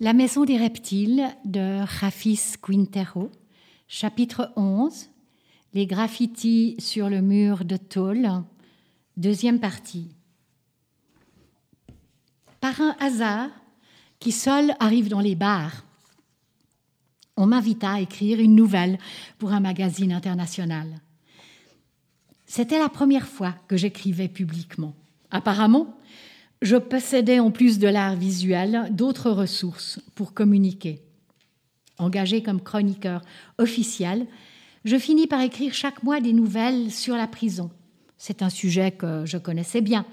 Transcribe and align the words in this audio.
La 0.00 0.12
maison 0.12 0.44
des 0.44 0.56
reptiles 0.56 1.24
de 1.44 1.78
Rafis 2.00 2.54
Quintero, 2.60 3.30
chapitre 3.86 4.52
11, 4.56 5.08
les 5.72 5.86
graffitis 5.86 6.74
sur 6.80 7.08
le 7.08 7.20
mur 7.20 7.64
de 7.64 7.76
tôle, 7.76 8.28
deuxième 9.16 9.60
partie. 9.60 10.08
Par 12.60 12.80
un 12.80 12.96
hasard 12.98 13.50
qui 14.18 14.32
seul 14.32 14.74
arrive 14.80 15.08
dans 15.08 15.20
les 15.20 15.36
bars, 15.36 15.84
on 17.36 17.46
m'invita 17.46 17.92
à 17.92 18.00
écrire 18.00 18.40
une 18.40 18.56
nouvelle 18.56 18.98
pour 19.38 19.52
un 19.52 19.60
magazine 19.60 20.12
international. 20.12 20.88
C'était 22.46 22.80
la 22.80 22.88
première 22.88 23.28
fois 23.28 23.54
que 23.68 23.76
j'écrivais 23.76 24.28
publiquement. 24.28 24.96
Apparemment, 25.30 25.96
je 26.64 26.76
possédais 26.76 27.40
en 27.40 27.50
plus 27.50 27.78
de 27.78 27.86
l'art 27.86 28.16
visuel 28.16 28.88
d'autres 28.90 29.30
ressources 29.30 30.00
pour 30.14 30.32
communiquer. 30.32 31.02
Engagé 31.98 32.42
comme 32.42 32.62
chroniqueur 32.62 33.20
officiel, 33.58 34.26
je 34.84 34.98
finis 34.98 35.26
par 35.26 35.42
écrire 35.42 35.74
chaque 35.74 36.02
mois 36.02 36.20
des 36.20 36.32
nouvelles 36.32 36.90
sur 36.90 37.16
la 37.16 37.26
prison. 37.26 37.70
C'est 38.16 38.42
un 38.42 38.48
sujet 38.48 38.90
que 38.92 39.26
je 39.26 39.36
connaissais 39.36 39.82
bien, 39.82 40.06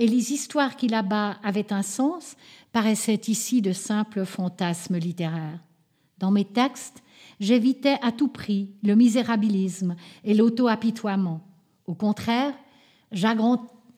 et 0.00 0.08
les 0.08 0.32
histoires 0.32 0.76
qui 0.76 0.88
là-bas 0.88 1.38
avaient 1.44 1.72
un 1.72 1.82
sens 1.82 2.34
paraissaient 2.72 3.20
ici 3.28 3.62
de 3.62 3.72
simples 3.72 4.24
fantasmes 4.24 4.98
littéraires. 4.98 5.60
Dans 6.18 6.32
mes 6.32 6.44
textes, 6.44 7.04
j'évitais 7.38 7.98
à 8.02 8.10
tout 8.10 8.28
prix 8.28 8.70
le 8.82 8.96
misérabilisme 8.96 9.94
et 10.24 10.34
l'auto-apitoiement. 10.34 11.40
Au 11.86 11.94
contraire, 11.94 12.52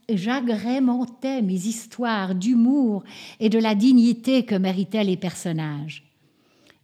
j'agrémentais 0.08 1.42
mes 1.42 1.66
histoires 1.66 2.34
d'humour 2.34 3.02
et 3.40 3.48
de 3.48 3.58
la 3.58 3.74
dignité 3.74 4.44
que 4.44 4.54
méritaient 4.54 5.04
les 5.04 5.16
personnages. 5.16 6.04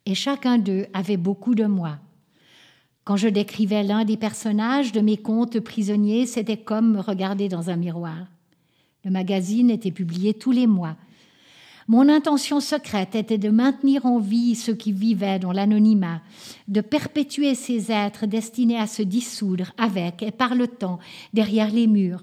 Et 0.06 0.14
chacun 0.14 0.58
d'eux 0.58 0.86
avait 0.92 1.16
beaucoup 1.16 1.54
de 1.54 1.64
moi. 1.64 1.98
Quand 3.04 3.16
je 3.16 3.28
décrivais 3.28 3.82
l'un 3.82 4.04
des 4.04 4.16
personnages 4.16 4.92
de 4.92 5.00
mes 5.00 5.16
contes 5.16 5.60
prisonniers, 5.60 6.26
c'était 6.26 6.56
comme 6.56 6.92
me 6.92 7.00
regarder 7.00 7.48
dans 7.48 7.70
un 7.70 7.76
miroir. 7.76 8.26
Le 9.04 9.10
magazine 9.10 9.70
était 9.70 9.90
publié 9.90 10.34
tous 10.34 10.52
les 10.52 10.66
mois. 10.68 10.96
Mon 11.88 12.08
intention 12.08 12.60
secrète 12.60 13.16
était 13.16 13.38
de 13.38 13.50
maintenir 13.50 14.06
en 14.06 14.18
vie 14.18 14.54
ceux 14.54 14.74
qui 14.74 14.92
vivaient 14.92 15.40
dans 15.40 15.50
l'anonymat, 15.50 16.22
de 16.68 16.80
perpétuer 16.80 17.56
ces 17.56 17.90
êtres 17.90 18.26
destinés 18.26 18.78
à 18.78 18.86
se 18.86 19.02
dissoudre 19.02 19.72
avec 19.78 20.22
et 20.22 20.30
par 20.30 20.54
le 20.54 20.68
temps 20.68 21.00
derrière 21.32 21.72
les 21.72 21.88
murs, 21.88 22.22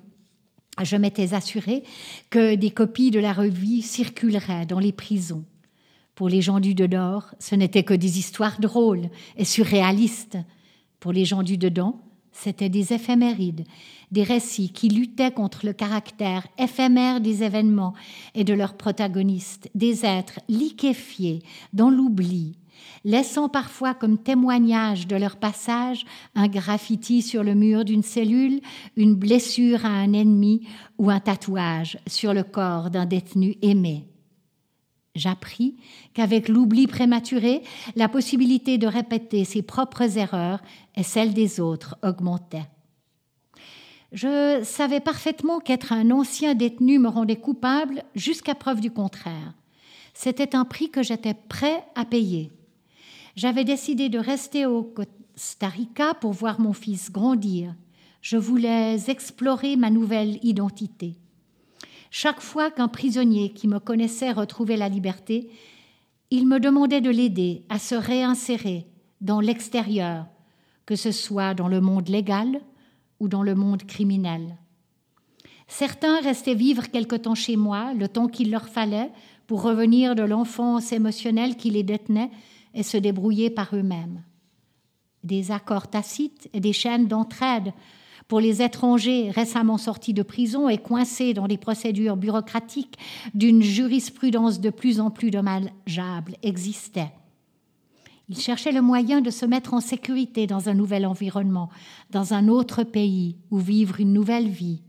je 0.83 0.95
m'étais 0.95 1.33
assuré 1.33 1.83
que 2.29 2.55
des 2.55 2.71
copies 2.71 3.11
de 3.11 3.19
la 3.19 3.33
revue 3.33 3.81
circuleraient 3.81 4.65
dans 4.65 4.79
les 4.79 4.91
prisons. 4.91 5.45
Pour 6.15 6.29
les 6.29 6.41
gens 6.41 6.59
du 6.59 6.75
dehors, 6.75 7.33
ce 7.39 7.55
n'était 7.55 7.83
que 7.83 7.93
des 7.93 8.19
histoires 8.19 8.59
drôles 8.59 9.09
et 9.37 9.45
surréalistes. 9.45 10.37
Pour 10.99 11.13
les 11.13 11.23
gens 11.23 11.43
du 11.43 11.57
dedans, 11.57 12.01
c'étaient 12.33 12.69
des 12.69 12.93
éphémérides, 12.93 13.65
des 14.11 14.23
récits 14.23 14.71
qui 14.71 14.89
luttaient 14.89 15.31
contre 15.31 15.65
le 15.65 15.73
caractère 15.73 16.47
éphémère 16.57 17.21
des 17.21 17.43
événements 17.43 17.93
et 18.35 18.43
de 18.43 18.53
leurs 18.53 18.75
protagonistes, 18.75 19.69
des 19.75 20.05
êtres 20.05 20.39
liquéfiés 20.47 21.39
dans 21.73 21.89
l'oubli, 21.89 22.57
laissant 23.03 23.49
parfois 23.49 23.93
comme 23.93 24.17
témoignage 24.17 25.07
de 25.07 25.15
leur 25.15 25.37
passage 25.37 26.05
un 26.35 26.47
graffiti 26.47 27.21
sur 27.21 27.43
le 27.43 27.55
mur 27.55 27.85
d'une 27.85 28.03
cellule, 28.03 28.61
une 28.95 29.15
blessure 29.15 29.85
à 29.85 29.89
un 29.89 30.13
ennemi 30.13 30.67
ou 30.97 31.09
un 31.09 31.19
tatouage 31.19 31.97
sur 32.07 32.33
le 32.33 32.43
corps 32.43 32.89
d'un 32.89 33.05
détenu 33.05 33.55
aimé. 33.61 34.05
J'appris 35.15 35.77
qu'avec 36.13 36.47
l'oubli 36.47 36.87
prématuré, 36.87 37.63
la 37.95 38.07
possibilité 38.07 38.77
de 38.77 38.87
répéter 38.87 39.43
ses 39.43 39.61
propres 39.61 40.17
erreurs 40.17 40.61
et 40.95 41.03
celles 41.03 41.33
des 41.33 41.59
autres 41.59 41.97
augmentait. 42.03 42.67
Je 44.11 44.61
savais 44.63 44.99
parfaitement 44.99 45.59
qu'être 45.59 45.93
un 45.93 46.09
ancien 46.09 46.55
détenu 46.55 46.99
me 46.99 47.09
rendait 47.09 47.35
coupable 47.35 48.03
jusqu'à 48.15 48.55
preuve 48.55 48.81
du 48.81 48.91
contraire. 48.91 49.53
C'était 50.13 50.55
un 50.55 50.65
prix 50.65 50.89
que 50.89 51.03
j'étais 51.03 51.35
prêt 51.35 51.83
à 51.95 52.05
payer 52.05 52.51
j'avais 53.39 53.63
décidé 53.63 54.09
de 54.09 54.19
rester 54.19 54.65
au 54.65 54.83
Costa 54.83 55.69
Rica 55.69 56.13
pour 56.13 56.33
voir 56.33 56.59
mon 56.59 56.73
fils 56.73 57.09
grandir. 57.09 57.73
Je 58.21 58.35
voulais 58.35 58.97
explorer 59.09 59.77
ma 59.77 59.89
nouvelle 59.89 60.39
identité. 60.43 61.15
Chaque 62.11 62.41
fois 62.41 62.69
qu'un 62.69 62.89
prisonnier 62.89 63.51
qui 63.53 63.69
me 63.69 63.79
connaissait 63.79 64.33
retrouvait 64.33 64.75
la 64.75 64.89
liberté, 64.89 65.49
il 66.31 66.47
me 66.47 66.59
demandait 66.59 66.99
de 66.99 67.09
l'aider 67.09 67.63
à 67.69 67.79
se 67.79 67.95
réinsérer 67.95 68.87
dans 69.21 69.39
l'extérieur, 69.39 70.25
que 70.85 70.97
ce 70.97 71.13
soit 71.13 71.53
dans 71.53 71.69
le 71.69 71.79
monde 71.79 72.09
légal 72.09 72.59
ou 73.21 73.29
dans 73.29 73.43
le 73.43 73.55
monde 73.55 73.83
criminel. 73.83 74.57
Certains 75.69 76.19
restaient 76.19 76.55
vivre 76.55 76.91
quelque 76.91 77.15
temps 77.15 77.35
chez 77.35 77.55
moi, 77.55 77.93
le 77.93 78.09
temps 78.09 78.27
qu'il 78.27 78.51
leur 78.51 78.67
fallait 78.67 79.13
pour 79.47 79.61
revenir 79.61 80.13
de 80.13 80.23
l'enfance 80.23 80.91
émotionnelle 80.91 81.55
qui 81.55 81.69
les 81.69 81.83
détenait 81.83 82.31
et 82.73 82.83
se 82.83 82.97
débrouiller 82.97 83.49
par 83.49 83.69
eux-mêmes. 83.73 84.23
Des 85.23 85.51
accords 85.51 85.89
tacites 85.89 86.49
et 86.53 86.59
des 86.59 86.73
chaînes 86.73 87.07
d'entraide 87.07 87.73
pour 88.29 88.39
les 88.39 88.61
étrangers 88.61 89.31
récemment 89.31 89.77
sortis 89.77 90.13
de 90.13 90.21
prison 90.21 90.69
et 90.69 90.77
coincés 90.77 91.33
dans 91.33 91.47
des 91.47 91.57
procédures 91.57 92.15
bureaucratiques 92.15 92.97
d'une 93.33 93.63
jurisprudence 93.63 94.61
de 94.61 94.69
plus 94.69 94.99
en 94.99 95.09
plus 95.09 95.31
dommageable 95.31 96.35
existaient. 96.43 97.11
Ils 98.29 98.39
cherchaient 98.39 98.71
le 98.71 98.83
moyen 98.83 99.21
de 99.21 99.31
se 99.31 99.47
mettre 99.47 99.73
en 99.73 99.81
sécurité 99.81 100.45
dans 100.45 100.69
un 100.69 100.75
nouvel 100.75 101.07
environnement, 101.07 101.69
dans 102.11 102.35
un 102.35 102.47
autre 102.47 102.83
pays 102.83 103.37
où 103.49 103.57
vivre 103.57 103.99
une 103.99 104.13
nouvelle 104.13 104.47
vie. 104.47 104.83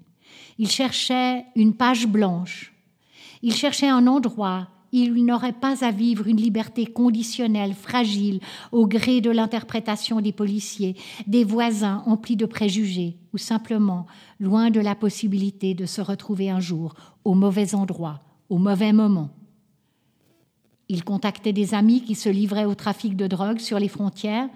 Ils 0.59 0.71
cherchaient 0.71 1.47
une 1.57 1.75
page 1.75 2.07
blanche. 2.07 2.75
Ils 3.41 3.55
cherchaient 3.55 3.89
un 3.89 4.07
endroit 4.07 4.69
il 4.93 5.25
n'aurait 5.25 5.53
pas 5.53 5.85
à 5.85 5.91
vivre 5.91 6.27
une 6.27 6.41
liberté 6.41 6.87
conditionnelle, 6.87 7.75
fragile, 7.75 8.41
au 8.73 8.87
gré 8.87 9.21
de 9.21 9.31
l'interprétation 9.31 10.21
des 10.21 10.33
policiers, 10.33 10.97
des 11.27 11.45
voisins 11.45 12.03
emplis 12.07 12.37
de 12.37 12.47
préjugés, 12.47 13.17
ou 13.33 13.39
simplement 13.39 14.07
loin 14.39 14.71
de 14.71 14.81
la 14.81 14.95
possibilité 14.95 15.75
de 15.75 15.87
se 15.87 16.01
retrouver 16.01 16.51
un 16.51 16.61
jour 16.61 16.95
au 17.25 17.35
mauvais 17.35 17.75
endroit, 17.75 18.21
au 18.49 18.59
mauvais 18.59 18.93
moment. 18.93 19.31
Il 20.89 21.05
contactait 21.05 21.53
des 21.53 21.75
amis 21.75 22.03
qui 22.03 22.17
se 22.17 22.29
livraient 22.29 22.65
au 22.65 22.75
trafic 22.75 23.17
de 23.17 23.29
drogue 23.29 23.61
sur 23.61 23.79
les 23.79 23.89
frontières 23.89 24.49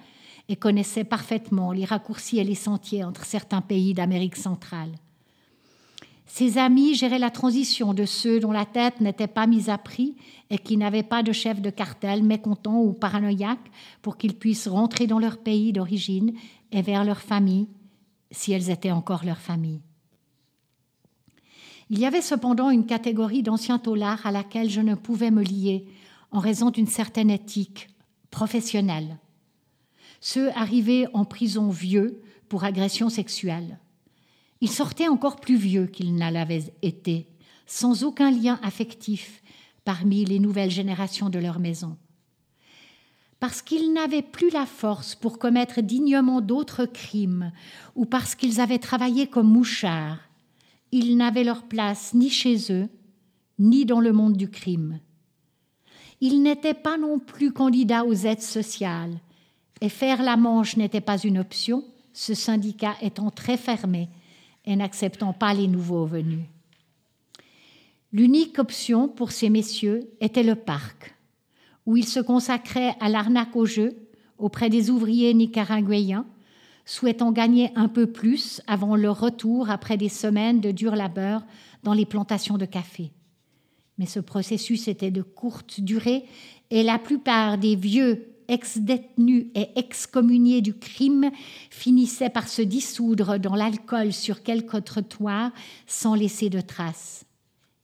et 0.48 0.56
connaissaient 0.56 1.04
parfaitement 1.04 1.70
les 1.70 1.84
raccourcis 1.84 2.38
et 2.38 2.44
les 2.44 2.56
sentiers 2.56 3.04
entre 3.04 3.24
certains 3.24 3.60
pays 3.60 3.94
d'Amérique 3.94 4.36
centrale. 4.36 4.90
Ses 6.26 6.58
amis 6.58 6.94
géraient 6.94 7.18
la 7.18 7.30
transition 7.30 7.92
de 7.92 8.06
ceux 8.06 8.40
dont 8.40 8.50
la 8.50 8.64
tête 8.64 9.00
n'était 9.00 9.26
pas 9.26 9.46
mise 9.46 9.68
à 9.68 9.78
prix 9.78 10.16
et 10.50 10.58
qui 10.58 10.76
n'avaient 10.76 11.02
pas 11.02 11.22
de 11.22 11.32
chef 11.32 11.60
de 11.60 11.70
cartel 11.70 12.22
mécontent 12.22 12.80
ou 12.80 12.92
paranoïaque 12.92 13.70
pour 14.00 14.16
qu'ils 14.16 14.36
puissent 14.36 14.68
rentrer 14.68 15.06
dans 15.06 15.18
leur 15.18 15.38
pays 15.38 15.72
d'origine 15.72 16.32
et 16.72 16.82
vers 16.82 17.04
leur 17.04 17.20
famille, 17.20 17.68
si 18.30 18.52
elles 18.52 18.70
étaient 18.70 18.90
encore 18.90 19.24
leur 19.24 19.38
famille. 19.38 19.82
Il 21.90 21.98
y 21.98 22.06
avait 22.06 22.22
cependant 22.22 22.70
une 22.70 22.86
catégorie 22.86 23.42
d'anciens 23.42 23.78
taulards 23.78 24.26
à 24.26 24.32
laquelle 24.32 24.70
je 24.70 24.80
ne 24.80 24.94
pouvais 24.94 25.30
me 25.30 25.42
lier 25.42 25.86
en 26.30 26.38
raison 26.38 26.70
d'une 26.70 26.86
certaine 26.86 27.30
éthique 27.30 27.88
professionnelle. 28.30 29.18
Ceux 30.20 30.50
arrivés 30.56 31.06
en 31.12 31.26
prison 31.26 31.68
vieux 31.68 32.22
pour 32.48 32.64
agression 32.64 33.10
sexuelle 33.10 33.78
il 34.60 34.70
sortait 34.70 35.08
encore 35.08 35.40
plus 35.40 35.56
vieux 35.56 35.86
qu'il 35.86 36.14
ne 36.14 36.30
l'avait 36.30 36.72
été, 36.82 37.28
sans 37.66 38.04
aucun 38.04 38.30
lien 38.30 38.58
affectif 38.62 39.42
parmi 39.84 40.24
les 40.24 40.38
nouvelles 40.38 40.70
générations 40.70 41.28
de 41.28 41.38
leur 41.38 41.58
maison. 41.58 41.96
Parce 43.40 43.60
qu'ils 43.60 43.92
n'avaient 43.92 44.22
plus 44.22 44.50
la 44.50 44.64
force 44.64 45.14
pour 45.14 45.38
commettre 45.38 45.82
dignement 45.82 46.40
d'autres 46.40 46.86
crimes, 46.86 47.52
ou 47.94 48.06
parce 48.06 48.34
qu'ils 48.34 48.60
avaient 48.60 48.78
travaillé 48.78 49.26
comme 49.26 49.48
mouchards, 49.48 50.18
ils 50.92 51.16
n'avaient 51.16 51.44
leur 51.44 51.64
place 51.64 52.14
ni 52.14 52.30
chez 52.30 52.72
eux, 52.72 52.88
ni 53.58 53.84
dans 53.84 54.00
le 54.00 54.12
monde 54.12 54.36
du 54.36 54.48
crime. 54.48 55.00
Ils 56.20 56.42
n'étaient 56.42 56.72
pas 56.72 56.96
non 56.96 57.18
plus 57.18 57.52
candidats 57.52 58.04
aux 58.04 58.14
aides 58.14 58.40
sociales, 58.40 59.18
et 59.80 59.88
faire 59.90 60.22
la 60.22 60.36
manche 60.36 60.76
n'était 60.76 61.02
pas 61.02 61.18
une 61.18 61.38
option, 61.38 61.84
ce 62.14 62.32
syndicat 62.32 62.96
étant 63.02 63.30
très 63.30 63.58
fermé 63.58 64.08
et 64.64 64.76
n'acceptant 64.76 65.32
pas 65.32 65.54
les 65.54 65.68
nouveaux 65.68 66.06
venus. 66.06 66.44
L'unique 68.12 68.58
option 68.58 69.08
pour 69.08 69.32
ces 69.32 69.50
messieurs 69.50 70.08
était 70.20 70.42
le 70.42 70.54
parc, 70.54 71.14
où 71.86 71.96
ils 71.96 72.06
se 72.06 72.20
consacraient 72.20 72.94
à 73.00 73.08
l'arnaque 73.08 73.56
au 73.56 73.66
jeu 73.66 73.96
auprès 74.38 74.70
des 74.70 74.90
ouvriers 74.90 75.34
nicaraguayens, 75.34 76.26
souhaitant 76.84 77.32
gagner 77.32 77.70
un 77.76 77.88
peu 77.88 78.06
plus 78.06 78.60
avant 78.66 78.94
leur 78.94 79.20
retour 79.20 79.70
après 79.70 79.96
des 79.96 80.08
semaines 80.08 80.60
de 80.60 80.70
dur 80.70 80.94
labeur 80.94 81.44
dans 81.82 81.94
les 81.94 82.06
plantations 82.06 82.58
de 82.58 82.66
café. 82.66 83.10
Mais 83.98 84.06
ce 84.06 84.20
processus 84.20 84.88
était 84.88 85.10
de 85.10 85.22
courte 85.22 85.80
durée 85.80 86.24
et 86.70 86.82
la 86.82 86.98
plupart 86.98 87.58
des 87.58 87.76
vieux 87.76 88.33
ex-détenus 88.48 89.46
et 89.54 89.68
excommuniés 89.76 90.62
du 90.62 90.74
crime 90.74 91.30
finissaient 91.70 92.30
par 92.30 92.48
se 92.48 92.62
dissoudre 92.62 93.38
dans 93.38 93.54
l'alcool 93.54 94.12
sur 94.12 94.42
quelque 94.42 94.76
trottoir 94.78 95.52
sans 95.86 96.14
laisser 96.14 96.50
de 96.50 96.60
traces. 96.60 97.24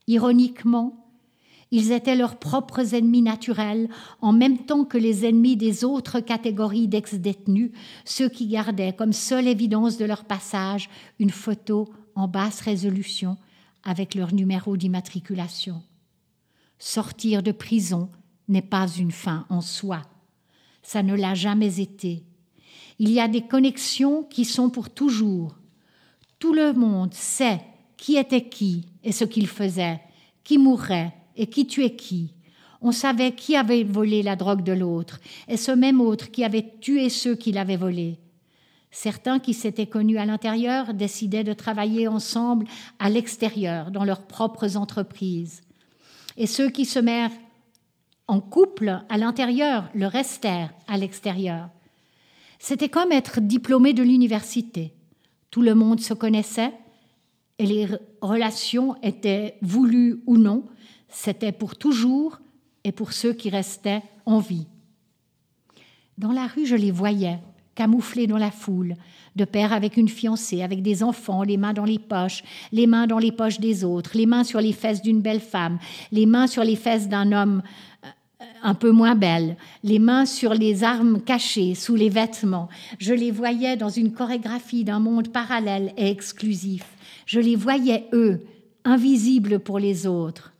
Ironiquement, 0.07 1.01
ils 1.71 1.93
étaient 1.93 2.17
leurs 2.17 2.37
propres 2.37 2.95
ennemis 2.95 3.21
naturels, 3.21 3.87
en 4.19 4.33
même 4.33 4.65
temps 4.65 4.83
que 4.83 4.97
les 4.97 5.25
ennemis 5.25 5.55
des 5.55 5.85
autres 5.85 6.19
catégories 6.19 6.89
d'ex-détenus, 6.89 7.71
ceux 8.03 8.27
qui 8.27 8.47
gardaient 8.47 8.93
comme 8.93 9.13
seule 9.13 9.47
évidence 9.47 9.97
de 9.97 10.05
leur 10.05 10.25
passage 10.25 10.89
une 11.19 11.29
photo 11.29 11.89
en 12.15 12.27
basse 12.27 12.59
résolution 12.59 13.37
avec 13.83 14.15
leur 14.15 14.33
numéro 14.33 14.75
d'immatriculation. 14.75 15.81
Sortir 16.77 17.41
de 17.41 17.53
prison 17.53 18.09
n'est 18.49 18.61
pas 18.61 18.87
une 18.87 19.11
fin 19.11 19.45
en 19.49 19.61
soi. 19.61 20.01
Ça 20.83 21.03
ne 21.03 21.15
l'a 21.15 21.33
jamais 21.33 21.79
été. 21.79 22.23
Il 22.99 23.09
y 23.09 23.19
a 23.19 23.27
des 23.27 23.41
connexions 23.41 24.23
qui 24.23 24.45
sont 24.45 24.69
pour 24.69 24.89
toujours. 24.89 25.55
Tout 26.39 26.53
le 26.53 26.73
monde 26.73 27.13
sait 27.13 27.61
qui 27.97 28.17
était 28.17 28.47
qui 28.47 28.87
et 29.03 29.11
ce 29.11 29.25
qu'il 29.25 29.47
faisait, 29.47 30.01
qui 30.43 30.57
mourrait 30.57 31.13
et 31.35 31.47
qui 31.47 31.67
tuait 31.67 31.95
qui. 31.95 32.33
On 32.81 32.91
savait 32.91 33.33
qui 33.33 33.55
avait 33.55 33.83
volé 33.83 34.23
la 34.23 34.35
drogue 34.35 34.63
de 34.63 34.71
l'autre 34.71 35.19
et 35.47 35.57
ce 35.57 35.71
même 35.71 36.01
autre 36.01 36.31
qui 36.31 36.43
avait 36.43 36.73
tué 36.81 37.09
ceux 37.09 37.35
qui 37.35 37.51
l'avaient 37.51 37.77
volé. 37.77 38.19
Certains 38.91 39.39
qui 39.39 39.53
s'étaient 39.53 39.87
connus 39.87 40.17
à 40.17 40.25
l'intérieur 40.25 40.93
décidaient 40.93 41.45
de 41.45 41.53
travailler 41.53 42.07
ensemble 42.07 42.67
à 42.99 43.09
l'extérieur, 43.09 43.89
dans 43.89 44.03
leurs 44.03 44.23
propres 44.27 44.75
entreprises. 44.75 45.61
Et 46.37 46.45
ceux 46.45 46.69
qui 46.69 46.85
se 46.85 46.99
en 48.31 48.39
couple 48.39 49.01
à 49.09 49.17
l'intérieur 49.17 49.89
le 49.93 50.07
restèrent 50.07 50.73
à 50.87 50.97
l'extérieur. 50.97 51.67
C'était 52.59 52.87
comme 52.87 53.11
être 53.11 53.41
diplômé 53.41 53.91
de 53.91 54.03
l'université. 54.03 54.93
Tout 55.49 55.61
le 55.61 55.75
monde 55.75 55.99
se 55.99 56.13
connaissait 56.13 56.71
et 57.59 57.65
les 57.65 57.87
relations 58.21 58.95
étaient 59.03 59.57
voulues 59.61 60.23
ou 60.27 60.37
non, 60.37 60.63
c'était 61.09 61.51
pour 61.51 61.75
toujours 61.75 62.39
et 62.85 62.93
pour 62.93 63.11
ceux 63.11 63.33
qui 63.33 63.49
restaient 63.49 64.01
en 64.25 64.39
vie. 64.39 64.67
Dans 66.17 66.31
la 66.31 66.47
rue, 66.47 66.65
je 66.65 66.77
les 66.77 66.91
voyais, 66.91 67.39
camouflés 67.75 68.27
dans 68.27 68.37
la 68.37 68.51
foule, 68.51 68.95
de 69.35 69.45
père 69.45 69.73
avec 69.73 69.97
une 69.97 70.09
fiancée, 70.09 70.61
avec 70.61 70.81
des 70.81 71.03
enfants, 71.03 71.43
les 71.43 71.57
mains 71.57 71.73
dans 71.73 71.85
les 71.85 71.99
poches, 71.99 72.43
les 72.71 72.87
mains 72.87 73.07
dans 73.07 73.17
les 73.17 73.31
poches 73.31 73.59
des 73.59 73.83
autres, 73.83 74.11
les 74.13 74.25
mains 74.25 74.43
sur 74.43 74.61
les 74.61 74.73
fesses 74.73 75.01
d'une 75.01 75.21
belle 75.21 75.39
femme, 75.39 75.79
les 76.11 76.25
mains 76.25 76.47
sur 76.47 76.63
les 76.63 76.75
fesses 76.75 77.09
d'un 77.09 77.31
homme 77.31 77.61
un 78.63 78.73
peu 78.73 78.91
moins 78.91 79.15
belle, 79.15 79.57
les 79.83 79.99
mains 79.99 80.25
sur 80.25 80.53
les 80.53 80.83
armes 80.83 81.21
cachées 81.21 81.75
sous 81.75 81.95
les 81.95 82.09
vêtements. 82.09 82.69
Je 82.99 83.13
les 83.13 83.31
voyais 83.31 83.77
dans 83.77 83.89
une 83.89 84.13
chorégraphie 84.13 84.83
d'un 84.83 84.99
monde 84.99 85.29
parallèle 85.29 85.93
et 85.97 86.09
exclusif. 86.09 86.85
Je 87.25 87.39
les 87.39 87.55
voyais, 87.55 88.05
eux, 88.13 88.41
invisibles 88.83 89.59
pour 89.59 89.79
les 89.79 90.07
autres. 90.07 90.51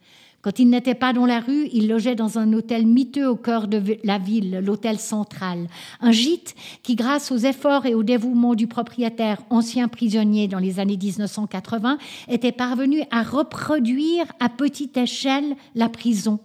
Quand 0.42 0.58
ils 0.58 0.68
n'étaient 0.68 0.96
pas 0.96 1.12
dans 1.12 1.24
la 1.24 1.38
rue, 1.38 1.68
ils 1.72 1.86
logeaient 1.86 2.16
dans 2.16 2.36
un 2.36 2.52
hôtel 2.52 2.84
miteux 2.84 3.28
au 3.28 3.36
cœur 3.36 3.68
de 3.68 3.80
la 4.02 4.18
ville, 4.18 4.60
l'hôtel 4.64 4.98
central. 4.98 5.68
Un 6.00 6.10
gîte 6.10 6.56
qui, 6.82 6.96
grâce 6.96 7.30
aux 7.30 7.36
efforts 7.36 7.86
et 7.86 7.94
au 7.94 8.02
dévouement 8.02 8.56
du 8.56 8.66
propriétaire, 8.66 9.40
ancien 9.50 9.86
prisonnier 9.86 10.48
dans 10.48 10.58
les 10.58 10.80
années 10.80 10.98
1980, 11.00 11.96
était 12.28 12.50
parvenu 12.50 13.02
à 13.12 13.22
reproduire 13.22 14.24
à 14.40 14.48
petite 14.48 14.96
échelle 14.96 15.54
la 15.76 15.88
prison 15.88 16.40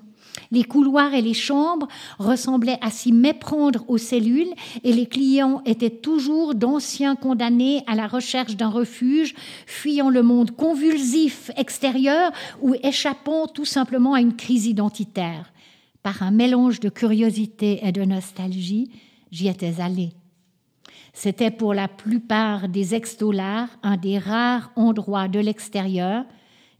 les 0.51 0.63
couloirs 0.63 1.13
et 1.13 1.21
les 1.21 1.33
chambres 1.33 1.87
ressemblaient 2.19 2.79
à 2.81 2.91
s'y 2.91 3.11
méprendre 3.11 3.85
aux 3.87 3.97
cellules 3.97 4.53
et 4.83 4.93
les 4.93 5.05
clients 5.05 5.61
étaient 5.65 5.89
toujours 5.89 6.55
d'anciens 6.55 7.15
condamnés 7.15 7.83
à 7.87 7.95
la 7.95 8.07
recherche 8.07 8.55
d'un 8.55 8.69
refuge, 8.69 9.35
fuyant 9.65 10.09
le 10.09 10.23
monde 10.23 10.51
convulsif 10.51 11.51
extérieur 11.57 12.31
ou 12.61 12.75
échappant 12.83 13.47
tout 13.47 13.65
simplement 13.65 14.13
à 14.13 14.21
une 14.21 14.35
crise 14.35 14.65
identitaire. 14.65 15.51
Par 16.03 16.23
un 16.23 16.31
mélange 16.31 16.79
de 16.79 16.89
curiosité 16.89 17.79
et 17.83 17.91
de 17.91 18.03
nostalgie, 18.03 18.91
j'y 19.31 19.47
étais 19.47 19.81
allée. 19.81 20.13
C'était 21.13 21.51
pour 21.51 21.73
la 21.73 21.87
plupart 21.87 22.69
des 22.69 22.93
ex-dollars 22.93 23.69
un 23.81 23.97
des 23.97 24.19
rares 24.19 24.71
endroits 24.75 25.27
de 25.27 25.39
l'extérieur 25.39 26.25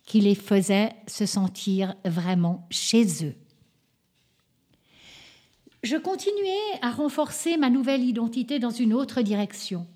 qui 0.06 0.22
les 0.22 0.36
faisait 0.36 0.92
se 1.08 1.26
sentir 1.26 1.96
vraiment 2.06 2.66
chez 2.70 3.26
eux. 3.26 3.36
Je 5.90 5.96
continuais 5.96 6.52
à 6.82 6.92
renforcer 6.92 7.56
ma 7.56 7.70
nouvelle 7.70 8.04
identité 8.04 8.60
dans 8.60 8.72
une 8.72 8.94
autre 8.94 9.22
direction. 9.22 9.88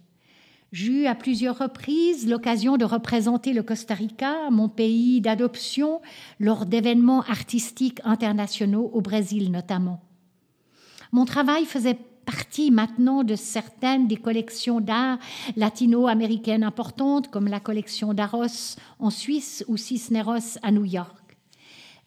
J'eus 0.71 1.05
à 1.05 1.15
plusieurs 1.15 1.57
reprises 1.57 2.29
l'occasion 2.29 2.77
de 2.77 2.85
représenter 2.85 3.51
le 3.51 3.61
Costa 3.61 3.93
Rica, 3.93 4.49
mon 4.51 4.69
pays 4.69 5.19
d'adoption, 5.19 5.99
lors 6.39 6.65
d'événements 6.65 7.23
artistiques 7.23 7.99
internationaux, 8.05 8.89
au 8.93 9.01
Brésil 9.01 9.51
notamment. 9.51 10.01
Mon 11.11 11.25
travail 11.25 11.65
faisait 11.65 11.99
partie 12.25 12.71
maintenant 12.71 13.25
de 13.25 13.35
certaines 13.35 14.07
des 14.07 14.15
collections 14.15 14.79
d'art 14.79 15.19
latino-américaines 15.57 16.63
importantes, 16.63 17.29
comme 17.29 17.49
la 17.49 17.59
collection 17.59 18.13
d'Aros 18.13 18.77
en 18.99 19.09
Suisse 19.09 19.65
ou 19.67 19.75
Cisneros 19.75 20.57
à 20.63 20.71
New 20.71 20.85
York 20.85 21.20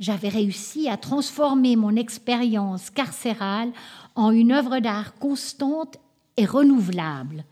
j'avais 0.00 0.29
réussi 0.29 0.88
à 0.88 0.96
transformer 0.96 1.76
mon 1.76 1.96
expérience 1.96 2.91
carcérale 2.91 3.73
en 4.14 4.31
une 4.31 4.52
œuvre 4.52 4.81
d'art 4.81 5.14
constante 5.14 5.99
et 6.37 6.46
renouvelable. 6.46 7.44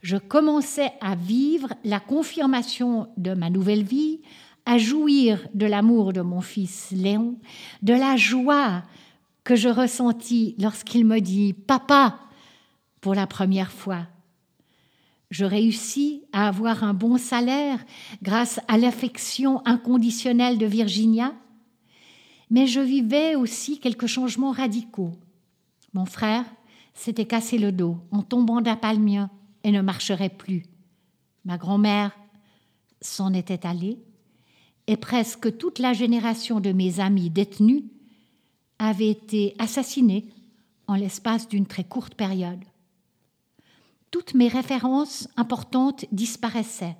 Je 0.00 0.16
commençais 0.16 0.92
à 1.00 1.14
vivre 1.14 1.74
la 1.84 2.00
confirmation 2.00 3.08
de 3.16 3.34
ma 3.34 3.50
nouvelle 3.50 3.84
vie, 3.84 4.20
à 4.66 4.78
jouir 4.78 5.46
de 5.54 5.66
l'amour 5.66 6.12
de 6.12 6.20
mon 6.20 6.40
fils 6.40 6.90
Léon, 6.92 7.36
de 7.82 7.94
la 7.94 8.16
joie 8.16 8.82
que 9.44 9.56
je 9.56 9.68
ressentis 9.68 10.54
lorsqu'il 10.58 11.04
me 11.04 11.20
dit 11.20 11.52
Papa 11.52 12.18
pour 13.00 13.14
la 13.14 13.26
première 13.26 13.72
fois. 13.72 14.06
Je 15.30 15.44
réussis 15.44 16.22
à 16.32 16.46
avoir 16.46 16.84
un 16.84 16.94
bon 16.94 17.16
salaire 17.16 17.78
grâce 18.22 18.60
à 18.68 18.78
l'affection 18.78 19.62
inconditionnelle 19.64 20.58
de 20.58 20.66
Virginia 20.66 21.32
mais 22.52 22.66
je 22.66 22.80
vivais 22.80 23.34
aussi 23.34 23.80
quelques 23.80 24.06
changements 24.06 24.50
radicaux. 24.52 25.12
Mon 25.94 26.04
frère 26.04 26.44
s'était 26.92 27.24
cassé 27.24 27.56
le 27.56 27.72
dos 27.72 27.96
en 28.10 28.20
tombant 28.22 28.60
d'un 28.60 28.76
palmier 28.76 29.24
et 29.64 29.72
ne 29.72 29.80
marcherait 29.80 30.28
plus. 30.28 30.62
Ma 31.46 31.56
grand-mère 31.56 32.12
s'en 33.00 33.32
était 33.32 33.66
allée 33.66 33.98
et 34.86 34.98
presque 34.98 35.56
toute 35.56 35.78
la 35.78 35.94
génération 35.94 36.60
de 36.60 36.72
mes 36.72 37.00
amis 37.00 37.30
détenus 37.30 37.84
avait 38.78 39.08
été 39.08 39.54
assassinée 39.58 40.26
en 40.86 40.94
l'espace 40.94 41.48
d'une 41.48 41.66
très 41.66 41.84
courte 41.84 42.16
période. 42.16 42.62
Toutes 44.10 44.34
mes 44.34 44.48
références 44.48 45.26
importantes 45.38 46.04
disparaissaient. 46.12 46.98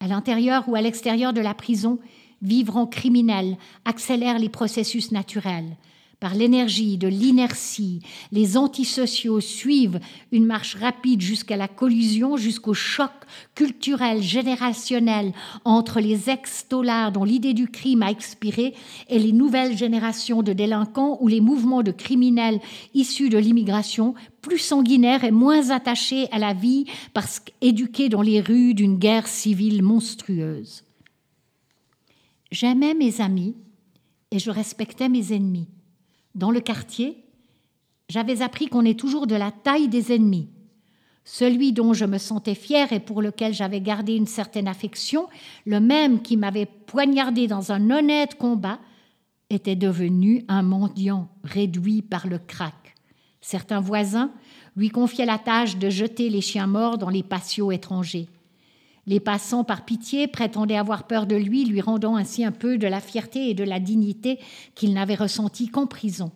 À 0.00 0.06
l'intérieur 0.06 0.68
ou 0.68 0.74
à 0.74 0.82
l'extérieur 0.82 1.32
de 1.32 1.40
la 1.40 1.54
prison, 1.54 1.98
vivre 2.42 2.76
en 2.76 2.86
criminel 2.86 3.56
accélère 3.84 4.38
les 4.38 4.48
processus 4.48 5.12
naturels. 5.12 5.76
Par 6.20 6.34
l'énergie 6.34 6.98
de 6.98 7.08
l'inertie, 7.08 8.02
les 8.30 8.58
antisociaux 8.58 9.40
suivent 9.40 10.00
une 10.32 10.44
marche 10.44 10.74
rapide 10.74 11.22
jusqu'à 11.22 11.56
la 11.56 11.66
collusion, 11.66 12.36
jusqu'au 12.36 12.74
choc 12.74 13.10
culturel 13.54 14.20
générationnel 14.20 15.32
entre 15.64 15.98
les 15.98 16.28
ex-tollards 16.28 17.12
dont 17.12 17.24
l'idée 17.24 17.54
du 17.54 17.68
crime 17.68 18.02
a 18.02 18.10
expiré 18.10 18.74
et 19.08 19.18
les 19.18 19.32
nouvelles 19.32 19.78
générations 19.78 20.42
de 20.42 20.52
délinquants 20.52 21.16
ou 21.22 21.28
les 21.28 21.40
mouvements 21.40 21.82
de 21.82 21.90
criminels 21.90 22.60
issus 22.92 23.30
de 23.30 23.38
l'immigration, 23.38 24.12
plus 24.42 24.58
sanguinaires 24.58 25.24
et 25.24 25.30
moins 25.30 25.70
attachés 25.70 26.28
à 26.32 26.38
la 26.38 26.52
vie 26.52 26.84
parce 27.14 27.40
qu'éduqués 27.40 28.10
dans 28.10 28.22
les 28.22 28.42
rues 28.42 28.74
d'une 28.74 28.98
guerre 28.98 29.26
civile 29.26 29.82
monstrueuse. 29.82 30.82
J'aimais 32.50 32.94
mes 32.94 33.20
amis 33.20 33.56
et 34.30 34.38
je 34.38 34.50
respectais 34.50 35.08
mes 35.08 35.32
ennemis. 35.32 35.68
Dans 36.34 36.50
le 36.50 36.60
quartier, 36.60 37.24
j'avais 38.08 38.42
appris 38.42 38.66
qu'on 38.66 38.84
est 38.84 38.98
toujours 38.98 39.26
de 39.26 39.36
la 39.36 39.52
taille 39.52 39.88
des 39.88 40.12
ennemis. 40.12 40.48
Celui 41.24 41.72
dont 41.72 41.92
je 41.92 42.04
me 42.04 42.18
sentais 42.18 42.54
fier 42.54 42.92
et 42.92 42.98
pour 42.98 43.22
lequel 43.22 43.54
j'avais 43.54 43.80
gardé 43.80 44.16
une 44.16 44.26
certaine 44.26 44.66
affection, 44.66 45.28
le 45.64 45.78
même 45.78 46.22
qui 46.22 46.36
m'avait 46.36 46.66
poignardé 46.66 47.46
dans 47.46 47.70
un 47.72 47.90
honnête 47.90 48.36
combat, 48.36 48.80
était 49.48 49.76
devenu 49.76 50.44
un 50.48 50.62
mendiant 50.62 51.28
réduit 51.44 52.02
par 52.02 52.26
le 52.26 52.38
crack. 52.38 52.94
Certains 53.40 53.80
voisins 53.80 54.32
lui 54.76 54.90
confiaient 54.90 55.26
la 55.26 55.38
tâche 55.38 55.76
de 55.76 55.90
jeter 55.90 56.30
les 56.30 56.40
chiens 56.40 56.66
morts 56.66 56.98
dans 56.98 57.10
les 57.10 57.22
patios 57.22 57.70
étrangers. 57.70 58.28
Les 59.10 59.18
passants, 59.18 59.64
par 59.64 59.84
pitié, 59.84 60.28
prétendaient 60.28 60.76
avoir 60.76 61.08
peur 61.08 61.26
de 61.26 61.34
lui, 61.34 61.64
lui 61.64 61.80
rendant 61.80 62.14
ainsi 62.14 62.44
un 62.44 62.52
peu 62.52 62.78
de 62.78 62.86
la 62.86 63.00
fierté 63.00 63.50
et 63.50 63.54
de 63.54 63.64
la 63.64 63.80
dignité 63.80 64.38
qu'il 64.76 64.94
n'avait 64.94 65.16
ressentie 65.16 65.66
qu'en 65.66 65.88
prison. 65.88 66.30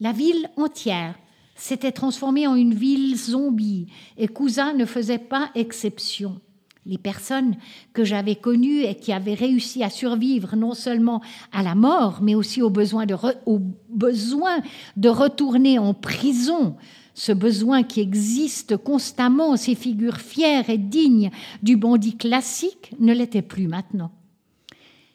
La 0.00 0.12
ville 0.12 0.48
entière 0.56 1.18
s'était 1.54 1.92
transformée 1.92 2.46
en 2.46 2.54
une 2.54 2.72
ville 2.72 3.14
zombie, 3.14 3.88
et 4.16 4.26
Cousin 4.26 4.72
ne 4.72 4.86
faisait 4.86 5.18
pas 5.18 5.50
exception. 5.54 6.40
Les 6.88 6.96
personnes 6.96 7.54
que 7.92 8.02
j'avais 8.02 8.34
connues 8.34 8.82
et 8.82 8.94
qui 8.94 9.12
avaient 9.12 9.34
réussi 9.34 9.84
à 9.84 9.90
survivre 9.90 10.56
non 10.56 10.72
seulement 10.72 11.20
à 11.52 11.62
la 11.62 11.74
mort, 11.74 12.20
mais 12.22 12.34
aussi 12.34 12.62
au 12.62 12.70
besoin 12.70 13.04
de, 13.04 13.14
au 13.44 13.60
besoin 13.90 14.60
de 14.96 15.10
retourner 15.10 15.78
en 15.78 15.92
prison, 15.92 16.76
ce 17.12 17.32
besoin 17.32 17.82
qui 17.82 18.00
existe 18.00 18.78
constamment, 18.78 19.56
ces 19.58 19.74
figures 19.74 20.16
fières 20.16 20.70
et 20.70 20.78
dignes 20.78 21.30
du 21.62 21.76
bandit 21.76 22.16
classique, 22.16 22.92
ne 22.98 23.12
l'étaient 23.12 23.42
plus 23.42 23.68
maintenant. 23.68 24.10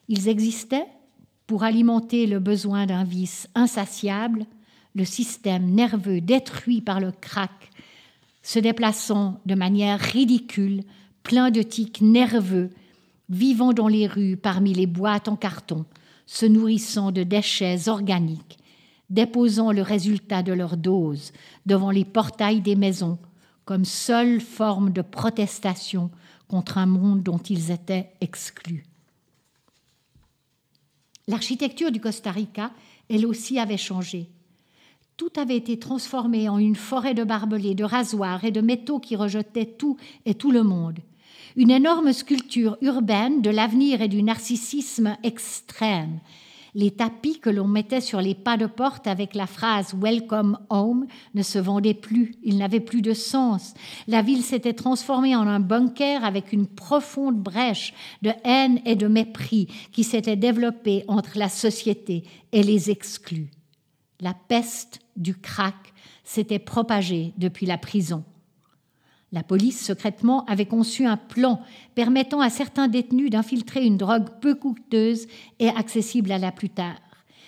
Ils 0.09 0.27
existaient 0.27 0.85
pour 1.47 1.63
alimenter 1.63 2.27
le 2.27 2.39
besoin 2.39 2.85
d'un 2.85 3.03
vice 3.03 3.49
insatiable, 3.55 4.45
le 4.93 5.05
système 5.05 5.71
nerveux 5.71 6.21
détruit 6.21 6.81
par 6.81 6.99
le 6.99 7.11
crack, 7.11 7.71
se 8.43 8.59
déplaçant 8.59 9.39
de 9.47 9.55
manière 9.55 9.99
ridicule, 9.99 10.83
plein 11.23 11.51
de 11.51 11.61
tics 11.61 12.01
nerveux, 12.01 12.69
vivant 13.29 13.73
dans 13.73 13.87
les 13.87 14.07
rues 14.07 14.37
parmi 14.37 14.73
les 14.73 14.87
boîtes 14.87 15.27
en 15.27 15.35
carton, 15.35 15.85
se 16.25 16.45
nourrissant 16.45 17.11
de 17.11 17.23
déchets 17.23 17.87
organiques, 17.87 18.57
déposant 19.09 19.71
le 19.71 19.81
résultat 19.81 20.43
de 20.43 20.53
leur 20.53 20.77
dose 20.77 21.31
devant 21.65 21.91
les 21.91 22.05
portails 22.05 22.61
des 22.61 22.75
maisons 22.75 23.17
comme 23.65 23.85
seule 23.85 24.41
forme 24.41 24.91
de 24.91 25.01
protestation 25.01 26.11
contre 26.47 26.77
un 26.77 26.85
monde 26.85 27.23
dont 27.23 27.37
ils 27.37 27.71
étaient 27.71 28.11
exclus. 28.21 28.85
L'architecture 31.27 31.91
du 31.91 32.01
Costa 32.01 32.31
Rica, 32.31 32.71
elle 33.09 33.25
aussi, 33.25 33.59
avait 33.59 33.77
changé. 33.77 34.29
Tout 35.15 35.31
avait 35.37 35.55
été 35.55 35.79
transformé 35.79 36.49
en 36.49 36.57
une 36.57 36.75
forêt 36.75 37.13
de 37.13 37.23
barbelés, 37.23 37.75
de 37.75 37.83
rasoirs 37.83 38.43
et 38.43 38.51
de 38.51 38.61
métaux 38.61 38.99
qui 38.99 39.15
rejetaient 39.15 39.77
tout 39.77 39.97
et 40.25 40.35
tout 40.35 40.51
le 40.51 40.63
monde. 40.63 40.99
Une 41.55 41.69
énorme 41.69 42.13
sculpture 42.13 42.77
urbaine 42.81 43.43
de 43.43 43.51
l'avenir 43.51 44.01
et 44.01 44.07
du 44.07 44.23
narcissisme 44.23 45.17
extrême, 45.21 46.19
les 46.73 46.89
tapis 46.89 47.39
que 47.39 47.51
l'on 47.51 47.67
mettait 47.67 48.01
sur 48.01 48.19
les 48.21 48.33
pas 48.33 48.57
de 48.57 48.65
porte 48.65 49.05
avec 49.05 49.35
la 49.35 49.45
phrase 49.45 49.93
Welcome 49.93 50.57
home 50.71 51.05
ne 51.35 51.43
se 51.43 51.59
vendaient 51.59 51.93
plus, 51.93 52.35
ils 52.43 52.57
n'avaient 52.57 52.79
plus 52.79 53.03
de 53.03 53.13
sens. 53.13 53.75
La 54.07 54.23
ville 54.23 54.41
s'était 54.41 54.73
transformée 54.73 55.35
en 55.35 55.47
un 55.47 55.59
bunker 55.59 56.25
avec 56.25 56.53
une 56.53 56.65
profonde 56.65 57.37
brèche 57.37 57.93
de 58.23 58.31
haine 58.43 58.79
et 58.85 58.95
de 58.95 59.07
mépris 59.07 59.67
qui 59.91 60.03
s'était 60.03 60.35
développée 60.35 61.03
entre 61.07 61.37
la 61.37 61.49
société 61.49 62.23
et 62.51 62.63
les 62.63 62.89
exclus. 62.89 63.51
La 64.19 64.33
peste 64.33 65.01
du 65.15 65.35
crack 65.35 65.93
s'était 66.23 66.57
propagée 66.57 67.33
depuis 67.37 67.67
la 67.67 67.77
prison. 67.77 68.23
La 69.33 69.41
police, 69.41 69.83
secrètement, 69.83 70.45
avait 70.45 70.67
conçu 70.67 71.07
un 71.07 71.17
plan 71.17 71.59
permettant 71.95 72.39
à 72.39 72.51
certains 72.51 72.87
détenus 72.87 73.31
d'infiltrer 73.31 73.83
une 73.83 73.97
drogue 73.97 74.29
peu 74.41 74.53
coûteuse 74.53 75.25
et 75.59 75.69
accessible 75.69 76.31
à 76.31 76.37
la 76.37 76.51
plus 76.51 76.69
tard. 76.69 76.97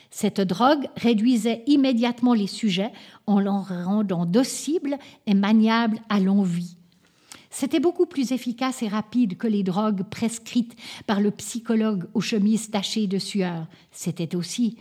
Cette 0.09 0.41
drogue 0.41 0.87
réduisait 0.97 1.61
immédiatement 1.67 2.33
les 2.33 2.47
sujets 2.47 2.91
en 3.27 3.37
les 3.37 3.49
rendant 3.49 4.25
docibles 4.25 4.97
et 5.27 5.35
maniables 5.35 5.99
à 6.09 6.19
l'envie. 6.19 6.75
C'était 7.51 7.79
beaucoup 7.79 8.07
plus 8.07 8.31
efficace 8.31 8.81
et 8.81 8.87
rapide 8.87 9.37
que 9.37 9.47
les 9.47 9.61
drogues 9.61 10.03
prescrites 10.09 10.75
par 11.05 11.21
le 11.21 11.29
psychologue 11.29 12.05
aux 12.15 12.21
chemises 12.21 12.71
tachées 12.71 13.05
de 13.05 13.19
sueur. 13.19 13.67
C'était 13.91 14.35
aussi 14.35 14.77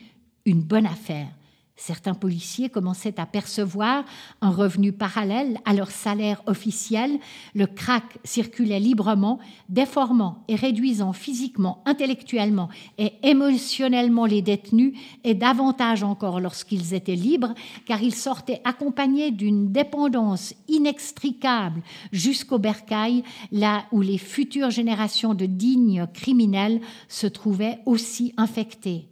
une 0.47 0.63
bonne 0.63 0.87
affaire. 0.87 1.29
Certains 1.77 2.15
policiers 2.15 2.69
commençaient 2.69 3.19
à 3.19 3.27
percevoir 3.27 4.05
un 4.41 4.51
revenu 4.51 4.93
parallèle 4.93 5.59
à 5.65 5.75
leur 5.75 5.91
salaire 5.91 6.41
officiel. 6.47 7.19
Le 7.53 7.67
crack 7.67 8.19
circulait 8.23 8.79
librement, 8.79 9.41
déformant 9.69 10.45
et 10.47 10.55
réduisant 10.55 11.13
physiquement, 11.13 11.83
intellectuellement 11.85 12.69
et 12.97 13.15
émotionnellement 13.25 14.25
les 14.25 14.41
détenus, 14.41 14.97
et 15.25 15.35
davantage 15.35 16.05
encore 16.05 16.39
lorsqu'ils 16.39 16.95
étaient 16.95 17.17
libres, 17.17 17.55
car 17.87 18.01
ils 18.03 18.15
sortaient 18.15 18.61
accompagnés 18.63 19.33
d'une 19.33 19.73
dépendance 19.73 20.55
inextricable 20.69 21.83
jusqu'au 22.13 22.61
bercail, 22.61 23.25
là 23.51 23.87
où 23.91 24.01
les 24.01 24.19
futures 24.19 24.71
générations 24.71 25.35
de 25.35 25.47
dignes 25.47 26.07
criminels 26.15 26.81
se 27.09 27.27
trouvaient 27.27 27.81
aussi 27.85 28.33
infectées. 28.37 29.09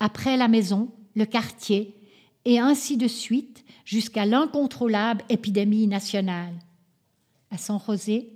Après 0.00 0.38
la 0.38 0.48
maison, 0.48 0.88
le 1.14 1.24
quartier, 1.24 1.94
et 2.44 2.58
ainsi 2.58 2.96
de 2.96 3.08
suite 3.08 3.64
jusqu'à 3.84 4.24
l'incontrôlable 4.24 5.22
épidémie 5.28 5.86
nationale. 5.86 6.54
À 7.50 7.58
San 7.58 7.78
José, 7.84 8.30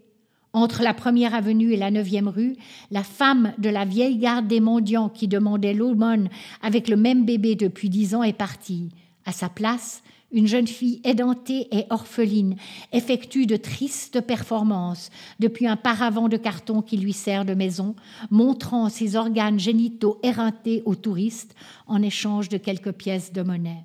entre 0.52 0.82
la 0.82 0.94
première 0.94 1.34
avenue 1.34 1.72
et 1.72 1.76
la 1.76 1.90
neuvième 1.90 2.28
rue, 2.28 2.56
la 2.90 3.02
femme 3.02 3.52
de 3.58 3.68
la 3.68 3.84
vieille 3.84 4.18
garde 4.18 4.46
des 4.46 4.60
mendiants 4.60 5.08
qui 5.08 5.28
demandait 5.28 5.74
l'aumône 5.74 6.28
avec 6.62 6.88
le 6.88 6.96
même 6.96 7.24
bébé 7.24 7.56
depuis 7.56 7.90
dix 7.90 8.14
ans 8.14 8.22
est 8.22 8.32
partie. 8.32 8.90
À 9.26 9.32
sa 9.32 9.48
place, 9.48 10.02
une 10.34 10.48
jeune 10.48 10.66
fille 10.66 11.00
édentée 11.04 11.68
et 11.70 11.86
orpheline 11.90 12.56
effectue 12.92 13.46
de 13.46 13.56
tristes 13.56 14.20
performances 14.20 15.10
depuis 15.38 15.66
un 15.66 15.76
paravent 15.76 16.28
de 16.28 16.36
carton 16.36 16.82
qui 16.82 16.96
lui 16.98 17.12
sert 17.12 17.44
de 17.44 17.54
maison, 17.54 17.94
montrant 18.30 18.88
ses 18.88 19.14
organes 19.16 19.60
génitaux 19.60 20.18
éreintés 20.22 20.82
aux 20.84 20.96
touristes 20.96 21.54
en 21.86 22.02
échange 22.02 22.48
de 22.48 22.58
quelques 22.58 22.92
pièces 22.92 23.32
de 23.32 23.42
monnaie. 23.42 23.84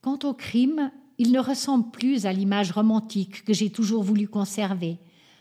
Quant 0.00 0.18
au 0.24 0.32
crime, 0.32 0.90
il 1.18 1.30
ne 1.30 1.40
ressemble 1.40 1.90
plus 1.90 2.24
à 2.24 2.32
l'image 2.32 2.72
romantique 2.72 3.44
que 3.44 3.52
j'ai 3.52 3.70
toujours 3.70 4.02
voulu 4.02 4.26
conserver. 4.28 4.98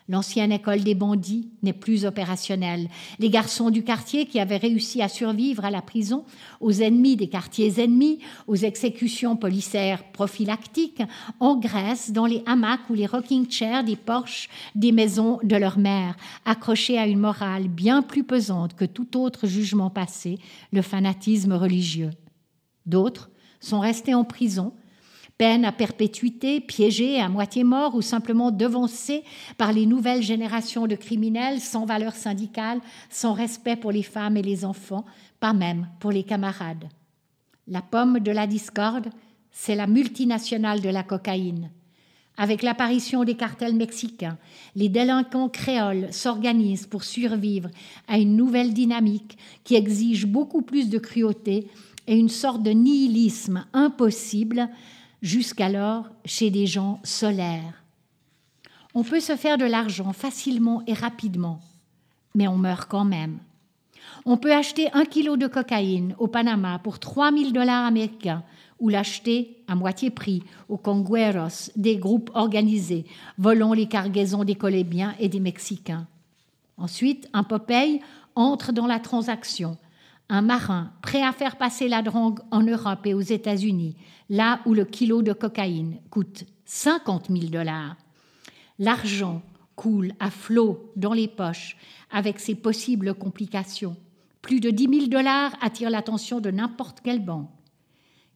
L'ancienne 0.08 0.52
école 0.52 0.84
des 0.84 0.94
bandits 0.94 1.50
n'est 1.64 1.74
plus 1.74 2.06
opérationnelle. 2.06 2.90
Les 3.18 3.32
garçons 3.32 3.72
du 3.72 3.84
quartier 3.84 4.28
qui 4.28 4.40
avaient 4.40 4.58
réussi 4.58 5.02
à 5.02 5.10
survivre 5.10 5.66
à 5.66 5.72
la 5.72 5.82
prison, 5.82 6.26
aux 6.62 6.72
ennemis 6.72 7.16
des 7.16 7.28
quartiers 7.28 7.82
ennemis, 7.82 8.20
aux 8.46 8.56
exécutions 8.56 9.36
policières 9.36 10.04
prophylactiques, 10.12 11.02
engraissent 11.40 12.12
dans 12.12 12.28
les 12.28 12.44
hamacs 12.46 12.88
ou 12.92 12.94
les 12.94 13.08
rocking 13.08 13.50
chairs 13.50 13.84
des 13.84 13.96
porches 13.96 14.48
des 14.76 14.92
maisons 14.92 15.40
de 15.42 15.56
leur 15.56 15.80
mère, 15.80 16.16
accrochés 16.46 17.00
à 17.00 17.08
une 17.08 17.20
morale 17.20 17.68
bien 17.68 18.04
plus 18.04 18.24
pesante 18.24 18.76
que 18.76 18.86
tout 18.86 19.18
autre 19.18 19.48
jugement 19.48 19.90
passé, 19.90 20.38
le 20.72 20.84
fanatisme 20.84 21.54
religieux. 21.54 22.12
D'autres 22.86 23.32
sont 23.60 23.80
restés 23.80 24.14
en 24.14 24.24
prison 24.24 24.74
peine 25.38 25.66
à 25.66 25.72
perpétuité, 25.72 26.62
piégés 26.62 27.20
à 27.20 27.30
moitié 27.30 27.64
morts 27.64 27.96
ou 27.96 28.02
simplement 28.02 28.52
devancés 28.52 29.24
par 29.58 29.74
les 29.74 29.86
nouvelles 29.86 30.22
générations 30.22 30.88
de 30.88 30.96
criminels 30.96 31.60
sans 31.60 31.86
valeur 31.86 32.16
syndicale, 32.16 32.80
sans 33.10 33.34
respect 33.34 33.76
pour 33.76 33.92
les 33.92 34.04
femmes 34.04 34.38
et 34.38 34.42
les 34.42 34.64
enfants, 34.64 35.06
pas 35.40 35.54
même 35.54 35.88
pour 36.00 36.12
les 36.12 36.24
camarades. 36.24 36.86
La 37.68 37.82
pomme 37.82 38.20
de 38.20 38.32
la 38.32 38.48
discorde, 38.48 39.10
c'est 39.52 39.76
la 39.76 39.88
multinationale 39.88 40.82
de 40.82 40.90
la 40.90 41.04
cocaïne. 41.04 41.70
Avec 42.38 42.64
l'apparition 42.64 43.24
des 43.24 43.36
cartels 43.36 43.76
mexicains, 43.76 44.38
les 44.76 44.90
délinquants 44.90 45.48
créoles 45.48 46.12
s'organisent 46.12 46.88
pour 46.88 47.04
survivre 47.04 47.70
à 48.08 48.18
une 48.18 48.36
nouvelle 48.36 48.74
dynamique 48.74 49.38
qui 49.64 49.76
exige 49.76 50.26
beaucoup 50.26 50.62
plus 50.62 50.90
de 50.90 50.98
cruauté 50.98 51.68
et 52.08 52.18
une 52.18 52.30
sorte 52.30 52.62
de 52.62 52.72
nihilisme 52.72 53.66
impossible 53.74 54.70
jusqu'alors 55.26 56.06
chez 56.24 56.52
des 56.52 56.68
gens 56.68 57.00
solaires. 57.04 57.84
On 58.94 59.04
peut 59.04 59.20
se 59.20 59.36
faire 59.36 59.58
de 59.58 59.66
l'argent 59.66 60.14
facilement 60.14 60.84
et 60.86 60.94
rapidement, 60.94 61.62
mais 62.36 62.48
on 62.48 62.58
meurt 62.58 62.88
quand 62.88 63.06
même. 63.06 63.40
On 64.26 64.38
peut 64.38 64.54
acheter 64.54 64.88
un 64.94 65.04
kilo 65.04 65.36
de 65.36 65.48
cocaïne 65.48 66.16
au 66.20 66.28
Panama 66.28 66.78
pour 66.78 67.00
3000 67.00 67.54
dollars 67.54 67.88
américains 67.88 68.44
ou 68.80 68.90
l'acheter 68.90 69.58
à 69.68 69.74
moitié 69.74 70.12
prix 70.12 70.44
aux 70.70 70.78
congueros 70.78 71.72
des 71.76 71.98
groupes 71.98 72.30
organisés 72.36 73.06
volant 73.40 73.74
les 73.74 73.88
cargaisons 73.88 74.44
des 74.44 74.56
Colombiens 74.56 75.16
et 75.20 75.28
des 75.28 75.40
Mexicains. 75.40 76.06
Ensuite, 76.78 77.28
un 77.34 77.44
Popeye 77.44 78.00
entre 78.36 78.72
dans 78.74 78.86
la 78.86 79.00
transaction 79.00 79.76
un 80.30 80.42
marin 80.42 80.92
prêt 81.02 81.22
à 81.22 81.32
faire 81.32 81.58
passer 81.58 81.88
la 81.88 82.02
drogue 82.02 82.40
en 82.52 82.64
Europe 82.64 83.06
et 83.06 83.14
aux 83.14 83.22
États-Unis, 83.22 83.96
là 84.30 84.60
où 84.66 84.74
le 84.74 84.86
kilo 84.86 85.22
de 85.22 85.34
cocaïne 85.34 86.00
coûte 86.10 86.46
50 86.66 87.28
000 87.30 87.46
dollars. 87.46 87.96
L'argent 88.80 89.42
coule 89.76 90.14
à 90.20 90.32
flot 90.32 90.92
dans 90.96 91.14
les 91.14 91.28
poches 91.28 91.78
avec 92.12 92.40
ses 92.40 92.56
possibles 92.56 93.14
complications. 93.14 93.96
Plus 94.42 94.60
de 94.60 94.70
10 94.70 94.90
000 95.00 95.08
dollars 95.08 95.56
attirent 95.62 95.90
l'attention 95.90 96.40
de 96.40 96.52
n'importe 96.52 97.02
quelle 97.02 97.24
banque. 97.24 97.50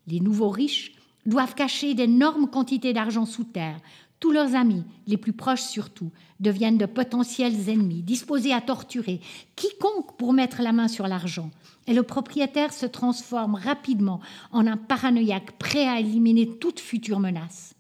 Les 0.08 0.20
nouveaux 0.20 0.50
riches 0.50 0.94
doivent 1.26 1.56
cacher 1.56 1.94
d'énormes 1.94 2.50
quantités 2.50 2.94
d'argent 2.94 3.26
sous 3.26 3.44
terre, 3.44 3.80
Tous 4.20 4.32
leurs 4.32 4.56
amis, 4.56 4.84
les 5.08 5.16
plus 5.16 5.32
proches 5.32 5.62
surtout, 5.62 6.12
deviennent 6.42 6.78
de 6.78 6.86
potentiels 6.86 7.70
ennemis, 7.70 8.04
disposés 8.04 8.54
à 8.54 8.60
torturer 8.60 9.22
quiconque 9.56 10.18
pour 10.18 10.34
mettre 10.34 10.62
la 10.62 10.74
main 10.74 10.90
sur 10.90 11.08
l'argent. 11.08 11.52
Et 11.88 11.94
le 11.94 12.04
propriétaire 12.04 12.74
se 12.74 12.86
transforme 12.86 13.56
rapidement 13.56 14.20
en 14.52 14.68
un 14.68 14.78
paranoïaque 14.78 15.58
prêt 15.58 15.88
à 15.88 16.00
éliminer 16.00 16.58
toute 16.60 16.82
future 16.82 17.20
menace. 17.20 17.76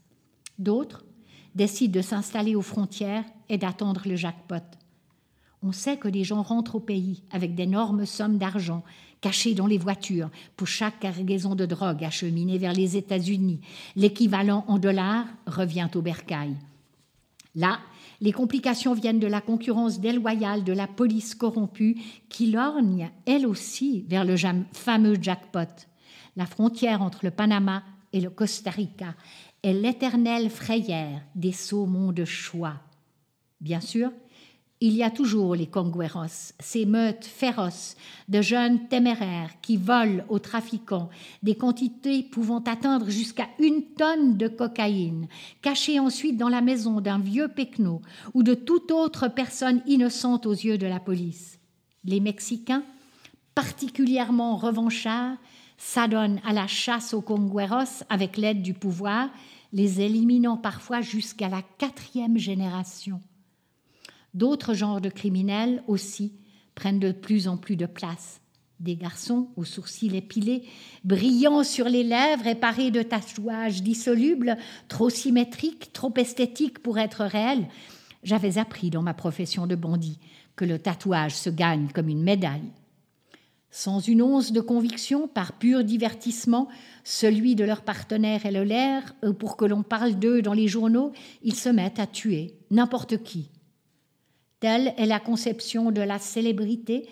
D'autres 0.58 1.03
décident 1.55 2.00
de 2.00 2.01
s'installer 2.01 2.55
aux 2.55 2.62
frontières 2.62 3.25
et 3.50 3.58
d'attendre 3.58 4.03
le 4.05 4.15
jackpot. 4.15 4.78
On 5.62 5.72
sait 5.72 5.98
que 5.98 6.08
les 6.08 6.24
gens 6.24 6.42
rentrent 6.42 6.75
au 6.75 6.80
pays 6.80 7.24
avec 7.32 7.56
d'énormes 7.56 8.06
sommes 8.06 8.38
d'argent 8.38 8.84
cachées 9.22 9.54
dans 9.54 9.68
les 9.68 9.78
voitures 9.78 10.30
pour 10.56 10.68
chaque 10.68 11.00
cargaison 11.00 11.56
de 11.56 11.66
drogue 11.66 12.04
acheminée 12.04 12.58
vers 12.58 12.74
les 12.74 12.96
États-Unis. 12.96 13.60
L'équivalent 13.96 14.63
en 14.68 14.80
dollars 14.80 15.25
revient 15.46 15.89
au 15.96 16.01
bercail. 16.01 16.56
Là, 17.56 17.80
les 18.22 18.32
complications 18.32 18.94
viennent 18.94 19.20
de 19.20 19.28
la 19.28 19.42
concurrence 19.42 20.00
déloyale 20.00 20.63
de 20.63 20.74
la 20.74 20.88
police 20.88 21.36
corrompue 21.36 21.98
qui 22.30 22.51
lorgne, 22.51 23.10
elle 23.25 23.46
aussi, 23.46 24.06
vers 24.08 24.25
le 24.25 24.36
fameux 24.72 25.18
jackpot. 25.22 25.68
La 26.36 26.46
frontière 26.46 27.01
entre 27.01 27.20
le 27.24 27.32
Panama 27.32 27.84
et 28.13 28.22
le 28.22 28.30
Costa 28.30 28.72
Rica 28.72 29.16
est 29.63 29.74
l'éternelle 29.74 30.50
frayère 30.50 31.22
des 31.36 31.51
saumons 31.51 32.12
de 32.12 32.25
choix. 32.25 32.75
Bien 33.62 33.82
sûr, 33.82 34.12
il 34.81 34.93
y 34.93 35.03
a 35.03 35.12
toujours 35.12 35.55
les 35.55 35.67
congueros, 35.67 36.53
ces 36.59 36.86
meutes 36.86 37.25
féroces 37.25 37.98
de 38.29 38.41
jeunes 38.41 38.88
téméraires 38.88 39.51
qui 39.62 39.75
volent 39.75 40.24
aux 40.29 40.39
trafiquants 40.39 41.09
des 41.43 41.55
quantités 41.55 42.24
pouvant 42.24 42.59
atteindre 42.59 43.09
jusqu'à 43.09 43.50
une 43.59 43.83
tonne 43.83 44.38
de 44.38 44.48
cocaïne, 44.48 45.27
cachée 45.62 46.00
ensuite 46.00 46.38
dans 46.38 46.48
la 46.48 46.62
maison 46.62 47.01
d'un 47.01 47.19
vieux 47.19 47.50
pecno 47.50 48.01
ou 48.33 48.41
de 48.41 48.53
toute 48.53 48.91
autre 48.91 49.27
personne 49.27 49.81
innocente 49.86 50.45
aux 50.45 50.53
yeux 50.53 50.77
de 50.77 50.88
la 50.88 51.01
police. 51.01 51.59
Les 52.05 52.21
Mexicains, 52.21 52.83
particulièrement 53.55 54.55
revanchards, 54.55 55.36
s'adonnent 55.77 56.39
à 56.45 56.53
la 56.53 56.67
chasse 56.67 57.13
aux 57.13 57.21
congueros 57.21 58.03
avec 58.09 58.38
l'aide 58.38 58.62
du 58.62 58.74
pouvoir, 58.74 59.29
les 59.74 60.00
éliminant 60.00 60.55
parfois 60.55 61.01
jusqu'à 61.01 61.50
la 61.50 61.62
quatrième 61.77 62.38
génération. 62.38 63.21
D'autres 64.33 64.74
genres 64.74 65.01
de 65.01 65.09
criminels 65.09 65.83
aussi 65.88 66.33
prennent 66.75 67.00
de 67.00 67.12
plus 67.12 67.48
en 67.48 67.57
plus 67.57 67.75
de 67.75 67.86
place. 67.86 68.41
Des 68.79 68.95
garçons 68.95 69.50
aux 69.57 69.65
sourcils 69.65 70.15
épilés, 70.15 70.63
brillants 71.03 71.63
sur 71.63 71.89
les 71.89 72.03
lèvres 72.03 72.48
et 72.48 72.55
parés 72.55 72.91
de 72.91 73.01
tatouages 73.01 73.83
dissolubles, 73.83 74.57
trop 74.88 75.09
symétriques, 75.09 75.91
trop 75.91 76.13
esthétiques 76.15 76.79
pour 76.79 76.98
être 76.98 77.25
réels. 77.25 77.67
J'avais 78.24 78.57
appris 78.57 78.89
dans 78.89 79.01
ma 79.01 79.13
profession 79.13 79.67
de 79.67 79.75
bandit 79.75 80.19
que 80.55 80.65
le 80.65 80.79
tatouage 80.79 81.36
se 81.36 81.50
gagne 81.50 81.89
comme 81.93 82.07
une 82.07 82.24
médaille. 82.24 82.71
Sans 83.71 84.00
une 84.00 84.21
once 84.21 84.51
de 84.51 84.62
conviction, 84.62 85.27
par 85.27 85.53
pur 85.53 85.83
divertissement, 85.83 86.69
celui 87.03 87.55
de 87.55 87.63
leur 87.63 87.81
partenaire 87.81 88.45
et 88.45 88.51
le 88.51 88.63
l'air, 88.63 89.13
pour 89.38 89.57
que 89.57 89.65
l'on 89.65 89.83
parle 89.83 90.15
d'eux 90.15 90.41
dans 90.41 90.53
les 90.53 90.67
journaux, 90.67 91.12
ils 91.43 91.55
se 91.55 91.69
mettent 91.69 92.00
à 92.00 92.07
tuer 92.07 92.55
n'importe 92.71 93.24
qui, 93.24 93.50
Telle 94.60 94.94
est 94.98 95.06
la 95.06 95.20
conception 95.20 95.92
de 95.92 96.01
la 96.01 96.20
célébrité 96.20 97.08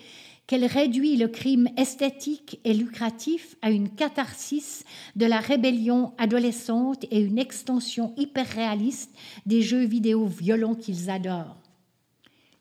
qu'elle 0.46 0.64
réduit 0.64 1.16
le 1.16 1.28
crime 1.28 1.68
esthétique 1.76 2.58
et 2.64 2.72
lucratif 2.72 3.56
à 3.60 3.70
une 3.70 3.90
catharsis 3.90 4.84
de 5.14 5.26
la 5.26 5.40
rébellion 5.40 6.12
adolescente 6.16 7.04
et 7.10 7.20
une 7.20 7.38
extension 7.38 8.14
hyper 8.16 8.46
réaliste 8.46 9.14
des 9.44 9.60
jeux 9.60 9.84
vidéo 9.84 10.26
violents 10.26 10.74
qu'ils 10.74 11.10
adorent. 11.10 11.58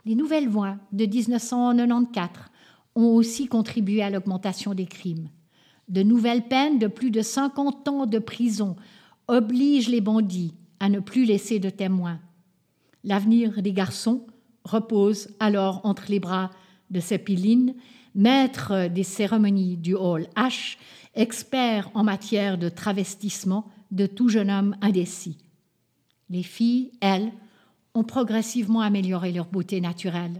Les 0.06 0.15
nouvelles 0.15 0.50
voies 0.50 0.77
de 0.91 1.06
1994 1.06 2.51
ont 2.96 3.13
aussi 3.15 3.48
contribué 3.48 4.01
à 4.01 4.10
l'augmentation 4.10 4.74
des 4.74 4.86
crimes. 4.86 5.29
De 5.88 6.03
nouvelles 6.03 6.48
peines 6.48 6.79
de 6.79 6.88
plus 6.88 7.12
de 7.12 7.22
50 7.22 7.88
ans 7.88 8.06
de 8.06 8.20
prison 8.20 8.75
obligent 9.29 9.90
les 9.90 10.01
bandits 10.01 10.53
à 10.81 10.90
ne 10.90 11.00
plus 11.00 11.24
laisser 11.24 11.59
de 11.59 11.70
témoins. 11.70 12.20
L'avenir 13.05 13.61
des 13.61 13.72
garçons 13.72 14.25
repose 14.68 15.30
alors 15.40 15.82
entre 15.84 16.06
les 16.10 16.20
bras 16.20 16.51
de 16.92 17.00
Sepiline, 17.00 17.74
maître 18.16 18.88
des 18.88 19.03
cérémonies 19.03 19.77
du 19.77 19.96
Hall 19.96 20.27
H, 20.36 20.77
expert 21.16 21.90
en 21.94 22.03
matière 22.03 22.58
de 22.58 22.70
travestissement 22.70 23.66
de 23.92 24.06
tout 24.06 24.30
jeune 24.30 24.51
homme 24.51 24.75
indécis. 24.82 25.38
Les 26.30 26.44
filles, 26.44 26.92
elles, 27.01 27.32
ont 27.94 28.03
progressivement 28.03 28.82
amélioré 28.82 29.32
leur 29.32 29.48
beauté 29.48 29.82
naturelle. 29.82 30.40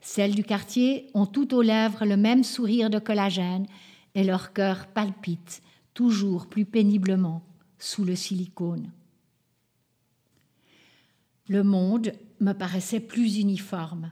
Celles 0.00 0.34
du 0.34 0.42
quartier 0.42 1.08
ont 1.14 1.26
tout 1.26 1.54
aux 1.54 1.62
lèvres 1.62 2.04
le 2.04 2.16
même 2.16 2.42
sourire 2.42 2.90
de 2.90 2.98
collagène 2.98 3.66
et 4.14 4.24
leur 4.24 4.52
cœur 4.52 4.86
palpite 4.88 5.62
toujours 5.94 6.46
plus 6.46 6.64
péniblement 6.64 7.42
sous 7.78 8.04
le 8.04 8.16
silicone. 8.16 8.90
Le 11.48 11.62
monde 11.62 12.12
me 12.40 12.52
paraissait 12.52 13.00
plus 13.00 13.38
uniforme. 13.38 14.10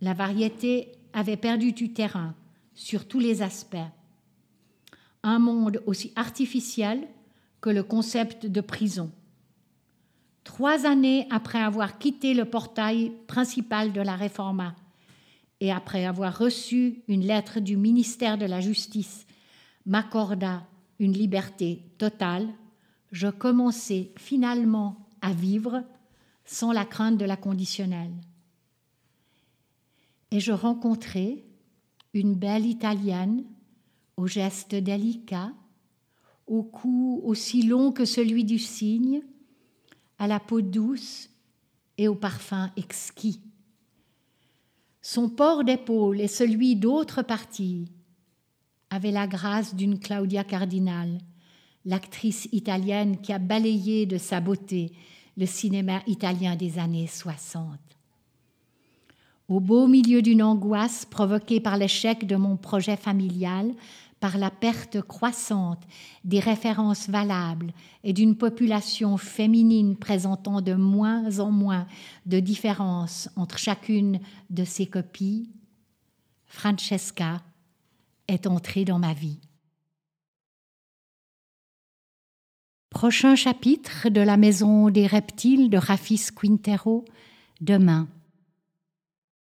La 0.00 0.14
variété 0.14 0.92
avait 1.12 1.36
perdu 1.36 1.72
du 1.72 1.92
terrain 1.92 2.34
sur 2.74 3.06
tous 3.06 3.18
les 3.18 3.42
aspects. 3.42 3.76
Un 5.22 5.38
monde 5.38 5.82
aussi 5.86 6.12
artificiel 6.16 7.06
que 7.60 7.70
le 7.70 7.82
concept 7.82 8.46
de 8.46 8.60
prison. 8.60 9.12
Trois 10.44 10.86
années 10.86 11.26
après 11.30 11.60
avoir 11.60 11.98
quitté 11.98 12.32
le 12.32 12.46
portail 12.46 13.12
principal 13.26 13.92
de 13.92 14.00
la 14.00 14.16
Réforma 14.16 14.74
et 15.60 15.70
après 15.70 16.06
avoir 16.06 16.38
reçu 16.38 17.02
une 17.06 17.20
lettre 17.20 17.60
du 17.60 17.76
ministère 17.76 18.38
de 18.38 18.46
la 18.46 18.60
Justice 18.60 19.26
m'accorda 19.84 20.66
une 20.98 21.12
liberté 21.12 21.82
totale, 21.98 22.48
je 23.12 23.28
commençais 23.28 24.12
finalement 24.16 25.08
à 25.20 25.32
vivre 25.32 25.82
sans 26.50 26.72
la 26.72 26.84
crainte 26.84 27.16
de 27.16 27.24
la 27.24 27.36
conditionnelle. 27.36 28.12
Et 30.32 30.40
je 30.40 30.50
rencontrai 30.50 31.44
une 32.12 32.34
belle 32.34 32.66
Italienne 32.66 33.44
aux 34.16 34.26
gestes 34.26 34.74
délicats, 34.74 35.52
au 36.48 36.64
cou 36.64 37.20
aussi 37.22 37.62
long 37.62 37.92
que 37.92 38.04
celui 38.04 38.44
du 38.44 38.58
cygne, 38.58 39.22
à 40.18 40.26
la 40.26 40.40
peau 40.40 40.60
douce 40.60 41.30
et 41.98 42.08
au 42.08 42.16
parfum 42.16 42.72
exquis. 42.76 43.40
Son 45.02 45.28
port 45.28 45.62
d'épaule 45.62 46.20
et 46.20 46.26
celui 46.26 46.74
d'autres 46.74 47.22
parties 47.22 47.92
avaient 48.90 49.12
la 49.12 49.28
grâce 49.28 49.76
d'une 49.76 50.00
Claudia 50.00 50.42
Cardinal, 50.42 51.20
l'actrice 51.84 52.48
italienne 52.50 53.20
qui 53.20 53.32
a 53.32 53.38
balayé 53.38 54.04
de 54.04 54.18
sa 54.18 54.40
beauté 54.40 54.92
le 55.36 55.46
cinéma 55.46 56.02
italien 56.06 56.56
des 56.56 56.78
années 56.78 57.06
60. 57.06 57.64
Au 59.48 59.58
beau 59.58 59.88
milieu 59.88 60.22
d'une 60.22 60.42
angoisse 60.42 61.04
provoquée 61.04 61.60
par 61.60 61.76
l'échec 61.76 62.26
de 62.26 62.36
mon 62.36 62.56
projet 62.56 62.96
familial, 62.96 63.72
par 64.20 64.36
la 64.36 64.50
perte 64.50 65.00
croissante 65.00 65.82
des 66.24 66.38
références 66.38 67.08
valables 67.08 67.72
et 68.04 68.12
d'une 68.12 68.36
population 68.36 69.16
féminine 69.16 69.96
présentant 69.96 70.60
de 70.60 70.74
moins 70.74 71.40
en 71.40 71.50
moins 71.50 71.86
de 72.26 72.38
différences 72.38 73.30
entre 73.34 73.58
chacune 73.58 74.20
de 74.50 74.64
ses 74.64 74.86
copies, 74.86 75.50
Francesca 76.46 77.42
est 78.28 78.46
entrée 78.46 78.84
dans 78.84 78.98
ma 78.98 79.14
vie. 79.14 79.40
Prochain 82.90 83.36
chapitre 83.36 84.08
de 84.08 84.20
la 84.20 84.36
maison 84.36 84.90
des 84.90 85.06
reptiles 85.06 85.70
de 85.70 85.78
Rafis 85.78 86.26
Quintero, 86.34 87.04
demain. 87.60 88.08